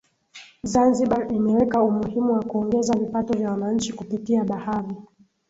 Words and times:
Zanzibar 0.71 1.27
imeweka 1.33 1.77
umuhimu 1.83 2.33
wa 2.33 2.43
kuongeza 2.45 2.93
vipato 2.99 3.37
vya 3.37 3.51
wananchi 3.51 3.93
kupitia 3.93 4.43
bahari 4.43 4.95